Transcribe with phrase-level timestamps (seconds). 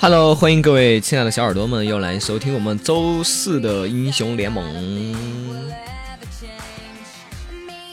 [0.00, 5.16] Hello，欢迎各位亲爱的小耳朵们又来收听我们周四的英雄联盟。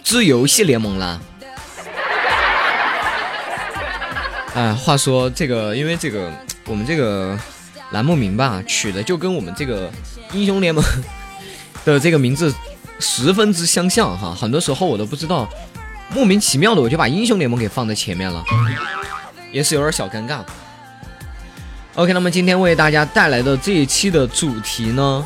[0.04, 1.22] 之游戏联盟啦。
[4.54, 6.30] 哎，话说这个，因为这个
[6.66, 7.38] 我们这个
[7.92, 9.90] 栏目名吧，取的就跟我们这个
[10.34, 10.84] 英雄联盟
[11.86, 12.54] 的这个名字
[13.00, 14.36] 十分之相像哈。
[14.36, 15.50] 很多时候我都不知道，
[16.14, 18.44] 莫名其妙的我就把英雄联盟给放在前面了，
[19.54, 20.40] 也是有点小尴尬。
[21.96, 25.26] OK，那么今天为大家带来的这一期的主题呢，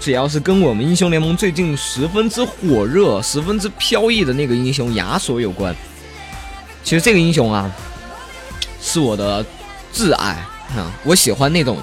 [0.00, 5.74] 主要是跟我们英雄联盟最近十分之火热、十分之飘逸的那个英雄亚索有关。
[6.82, 7.70] 其实这个英雄啊，
[8.82, 9.42] 是我的
[9.94, 10.30] 挚爱
[10.76, 11.78] 啊，我喜欢那种，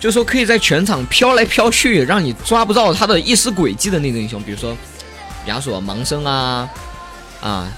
[0.00, 4.42] 就是说可以在全场飘来飘去，让你抓不到他的一丝轨迹的那种英雄。
[4.42, 4.74] 比如说
[5.44, 6.68] 亚索盲僧啊，
[7.42, 7.68] 啊，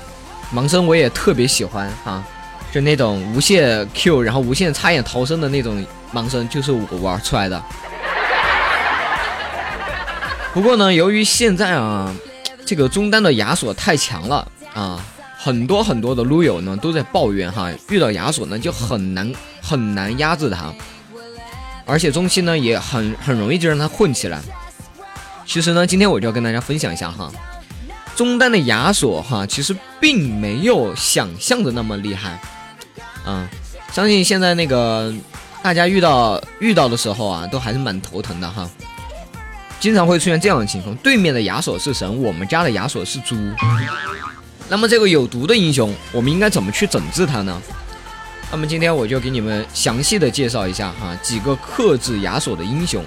[0.55, 2.25] 盲僧我也特别喜欢啊，
[2.73, 7.61] 就那种无限 Q，然后无限插眼逃生的那种盲僧，就是我玩出来的。
[10.55, 12.15] 不过呢，由于现在啊，
[12.65, 15.05] 这个中单的亚索太强了啊，
[15.41, 20.75] 很多很多的撸友呢都在抱怨哈，遇到亚索呢就很难很难压制他，
[21.87, 24.41] 而且中期呢也很很容易就让他混起来。
[25.47, 27.33] 其实呢，今天我就要跟大家分享一下哈，
[28.17, 32.39] 中单的亚索哈，其实并没有想象的那么厉害
[33.25, 33.49] 啊。
[33.93, 35.15] 相信现在那个
[35.63, 38.69] 大家遇到遇到的时候啊，都还是蛮头疼的哈。
[39.81, 43.37] 经常会出现这样的情况：对面的亚索是神，我们家的亚索是猪。
[44.69, 47.61] 那么这个有毒的英雄，我们应该怎么去整治它呢？
[48.51, 53.05] 那么今天我就给你们详细的介绍一下哈，几个克制亚索的英雄，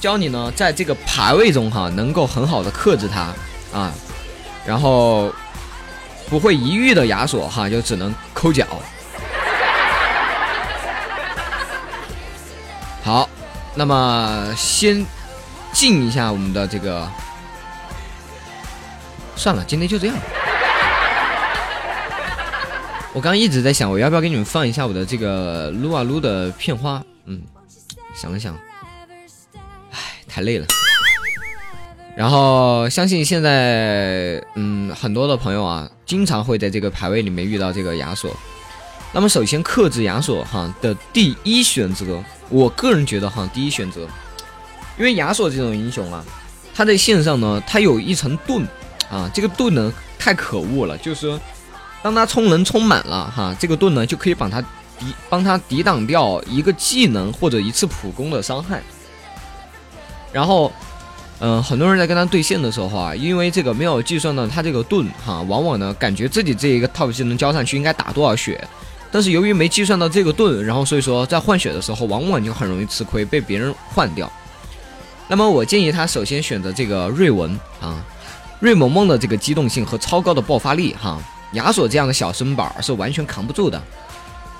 [0.00, 3.32] 教你呢在这个排位中哈能够很好的克制它
[3.78, 3.92] 啊，
[4.66, 5.32] 然后
[6.28, 8.66] 不会一遇的亚索哈就只能抠脚。
[13.02, 13.28] 好，
[13.74, 15.06] 那么先
[15.72, 17.08] 进一下我们的这个，
[19.36, 20.16] 算了，今天就这样。
[23.12, 27.02] 我刚一直在想，我要不要给你们放一下我的这个撸啊撸的片花？
[27.26, 27.40] 嗯，
[28.14, 28.54] 想了想，
[29.90, 30.66] 唉，太累了。
[32.16, 38.34] 然后相信现在，嗯，很多的朋友啊，经常会在这个排位里面遇到这个亚索。
[39.12, 44.08] 那么首先克制亚索哈的第一选择，我个人觉得哈，第一选择，
[44.98, 46.24] 因为亚索这种英雄啊，
[46.74, 48.66] 他在线上呢，他有一层盾
[49.10, 51.40] 啊，这个盾呢太可恶了，就是说，
[52.02, 58.82] 当他充能充满了哈，这个盾呢就可以帮他抵帮他抵挡掉一个技能或者一次普攻的伤害。
[60.32, 60.72] 然后，
[61.38, 68.62] 嗯、很多人在跟他对线的时候啊，因为这个没有计算到他这个盾哈，往往呢感觉自己这一个 top 技能交上去应该打多少血。
[69.12, 74.30] 但是由于没计算到这个盾，然后所以说在换血的时候，往往就很容易吃亏，被别人换掉。
[75.28, 78.04] 那么我建议他首先选择这个瑞文啊，
[78.60, 81.22] 瑞萌萌的这个机动性和超高的爆发力哈，
[81.52, 83.80] 亚索这样的小身板是完全扛不住的。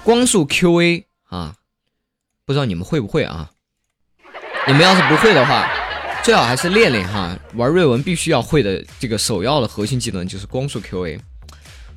[0.04, 1.54] 光速 QA 啊，
[2.44, 3.50] 不知道你们会不会啊？
[4.66, 5.66] 你们要是不会的话，
[6.22, 7.36] 最好还是练练哈。
[7.54, 11.18] 玩瑞文必须要会的这个首要的核心技能就是光速 QA。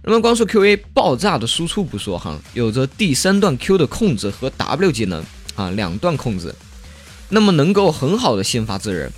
[0.01, 5.21] 那么光速 QA 爆炸的输出不说哈，有着第三段 Q 的控制和 W 技能
[5.55, 6.55] 啊两段控制，
[7.27, 9.11] 那么能够很好的先发制人。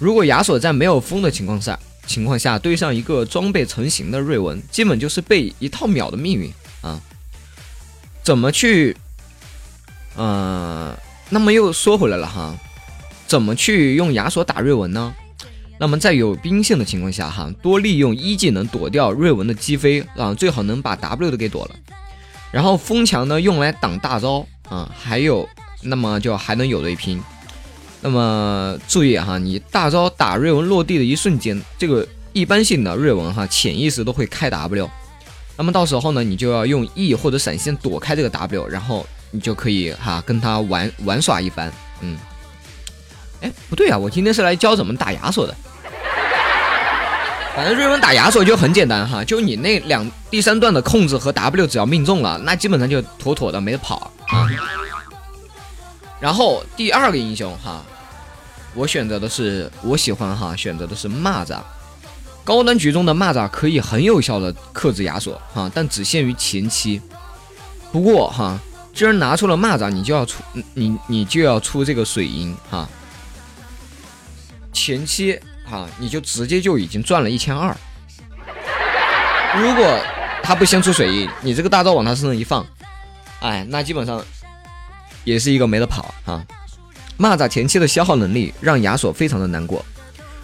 [0.00, 7.00] 如果亚索在没有风的情况下情况下对上一个装备成型的瑞文，基本就是被一套秒的命运啊。
[8.22, 8.96] 怎么去？
[10.16, 10.96] 呃，
[11.28, 12.54] 那么又说回来了哈，
[13.26, 15.12] 怎么去用亚索打瑞文呢？
[15.78, 21.74] 那么在有兵线的情况下，哈，多利用一技能躲掉瑞文的击飞啊，最好能把 W 都给躲了。
[22.52, 25.48] 然后风墙呢用来挡大招啊，还有
[25.82, 27.20] 那么就还能有的一拼。
[28.04, 34.90] 那么注意哈，你大招打瑞文落地的一瞬间，这个一般性的瑞文哈潜意识都会开 W。
[35.56, 41.72] 那么到时候呢，你就要用 E 或者闪现躲开这个 W，然后你就可以哈跟他玩玩耍一番。
[42.02, 42.18] 嗯，
[43.40, 45.56] 哎，不对啊，我今天是来教怎么打亚索的。
[47.56, 54.46] 反正瑞文打亚索就很简单哈，就你那两第三段的控制和 W 只要命中了，那基本上就妥妥的没得跑啊。
[56.20, 57.82] 然后第二个英雄哈，
[58.74, 61.58] 我选择的是我喜欢哈，选择的是蚂蚱。
[62.42, 67.00] 高端局中的蚂蚱可以很有效的克制亚索哈，但只限于前期。
[67.90, 68.58] 不过哈，
[68.92, 70.42] 既然拿出了蚂蚱，你就要出
[70.74, 72.88] 你你就要出这个水银哈。
[74.72, 77.74] 前期哈，你就直接就已经赚了一千二。
[79.56, 79.98] 如果
[80.42, 82.66] 他不先出水银，你这个大招往他身上一放，
[83.40, 84.22] 哎，那基本上
[85.22, 86.44] 也是一个没得跑啊。
[87.18, 89.84] 蚂蚱前期的消耗能力让亚索非常的难过。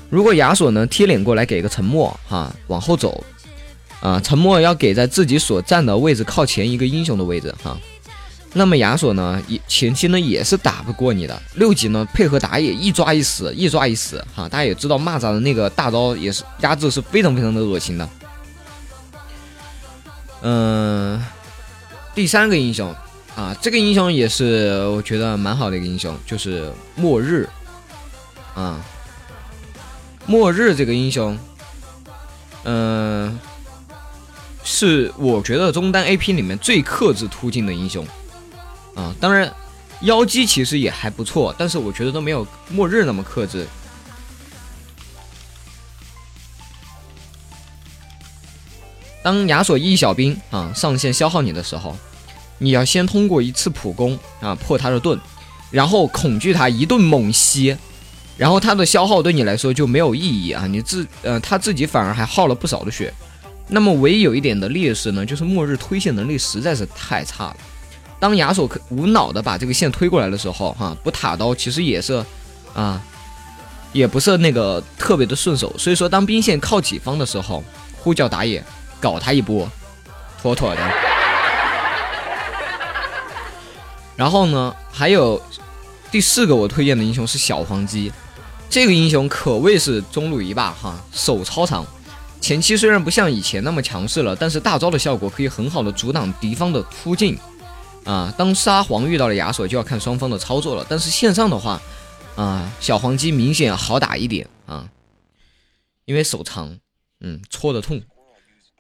[0.09, 3.25] 如果亚索呢贴脸过来给个沉默哈，往后走，
[4.01, 7.77] 啊，沉默要给在自己所站的位置靠前一个英雄的位置哈。
[8.53, 11.41] 那么亚索呢，也前期呢也是打不过你的。
[11.55, 14.49] 六级呢配合打野一抓一死，一抓一死哈。
[14.49, 18.09] 大家也知道蚂蚱的那个大招也是压制是非常非常的恶心的。
[20.43, 21.25] 嗯，
[22.13, 22.93] 第三个英雄
[23.37, 27.49] 啊，这个英雄也是我觉得蛮好的一个英雄，就是末日
[28.55, 28.85] 啊。
[30.27, 31.37] 末日这个英雄，
[32.65, 33.39] 嗯，
[34.63, 38.07] 是我觉得中单 AP 里面最克制突进的英雄
[38.95, 39.15] 啊。
[39.19, 39.53] 当然，
[40.03, 43.67] 妖姬其实也还不错，但是我觉得都没有末日那么克制。
[49.23, 51.97] 当亚索一小兵啊上线消耗你的时候，
[52.63, 55.19] 你要先通过一次普攻啊破他的盾，
[55.71, 57.77] 然后恐惧他一顿猛吸，
[58.37, 63.13] 然后他的消耗对你来说就没有意义啊，你自呃他自己反而还耗了不少的血。
[63.67, 67.57] 那么唯一有一点的劣势呢，就是末日推线能力实在是太差了。
[68.19, 72.25] 当亚索无脑的把这个线推过来的时候，哈不塔刀其实也是
[72.75, 73.03] 啊，
[73.93, 75.75] 也不是那个特别的顺手。
[75.79, 77.65] 所以说当兵线靠己方的时候，
[77.99, 78.63] 呼叫打野。
[79.01, 79.67] 搞他一波，
[80.43, 81.10] 妥妥的。
[84.21, 85.41] 然后呢，还有
[86.11, 88.13] 第四个我推荐的英雄是小黄鸡，
[88.69, 91.87] 这个英雄可谓是中路一霸哈，手超长，
[92.39, 97.39] 前期虽然不像以前那么强势了，但是大招的效果可以很好的阻挡敌方的突进
[98.05, 98.31] 啊。
[98.37, 100.85] 当沙皇遇到了亚索，就要看双方的操作了。
[100.87, 101.81] 但是线上的话，
[102.37, 104.87] 啊，小黄鸡明显好打一点啊，
[106.05, 106.79] 因为手长，
[107.23, 107.99] 嗯，戳的痛。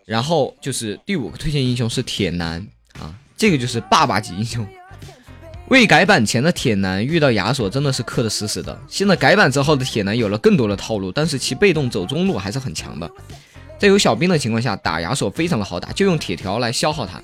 [0.04, 4.69] 然后就是第五个推荐英雄是铁男啊，这个就是爸爸级英雄。
[5.70, 13.08] 未改版前的铁男遇到亚索真的是克的死死的，现在改版之后的铁男有了更多的套路，但是其被动走中路还是很强的。
[13.78, 17.22] 在有小兵的情况下打亚索非常的好打，就用铁条来消耗他。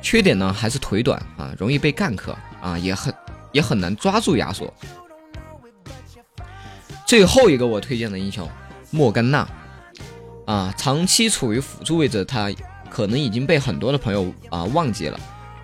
[0.00, 3.14] 缺点呢还是腿短啊，容易被干克啊，也很
[3.52, 4.72] 也很难抓住亚索。
[7.06, 8.48] 最后一个我推荐的英雄
[8.90, 9.46] 莫甘娜。
[10.46, 12.50] 啊，长期处于辅助位置，他
[12.90, 15.20] 可能已经被很多的朋友啊忘记了。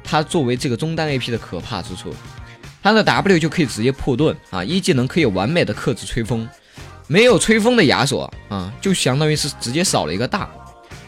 [0.08, 2.14] 他作为这个中单 AP 的可怕之处，
[2.82, 6.48] 他的 W 就可以直接破盾啊，一技能可以完美的克制吹风。
[7.06, 10.48] 没有吹风的亚索啊，就相当于是直接少了一个大。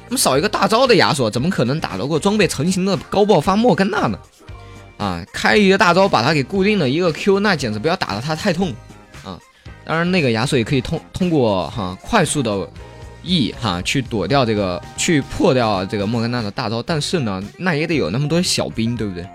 [0.08, 4.18] 那么少一个大招的亚索，怎么可能打得过装备成型的高爆发莫甘娜呢？
[4.98, 8.74] 啊，开一个大招把他给固定了一个 Q，那简直不要打得他太痛
[9.24, 9.38] 啊！
[9.84, 12.68] 当然，那个亚索也可以通通过哈快速的。
[13.22, 19.26] E 哈去躲掉这个，去破掉这个莫甘娜的大招，但是呢，那也得有那么多小兵，对不对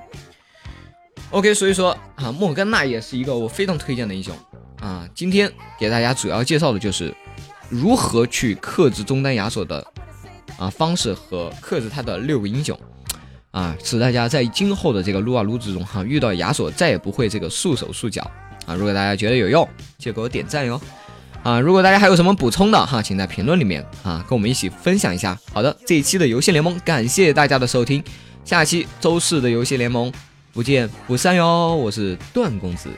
[1.32, 4.36] ？OK，所以说啊，莫甘娜也是一个我非常推荐的英雄
[4.80, 5.08] 啊。
[5.14, 7.14] 今天给大家主要介绍的就是
[7.70, 9.86] 如何去克制中单亚索的
[10.58, 12.80] 啊方式和克制他的六个英雄
[13.52, 18.30] 啊，使大家在今后的这个撸啊撸之中哈遇到亚索再也不会这个束手束脚
[18.66, 18.74] 啊。
[18.76, 19.68] 如果大家觉得有用，
[19.98, 20.80] 就给我点赞哟。
[21.46, 25.38] 啊，如果大家还有什么补充的哈，请在评论里面啊跟我们一起分享一下。
[25.54, 28.04] 好的，这一期的游戏联盟感谢大家的收听，
[28.44, 30.12] 下期周四的游戏联盟
[30.52, 31.76] 不见不散哟。
[31.76, 32.90] 我是段公子。